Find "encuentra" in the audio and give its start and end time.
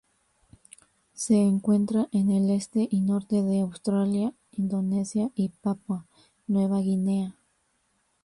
1.35-2.07